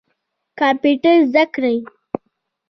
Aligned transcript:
کمپیوټر 0.59 1.15
زده 1.29 1.43
کړئ 1.53 1.77